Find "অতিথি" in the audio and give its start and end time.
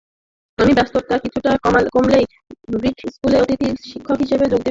3.41-3.67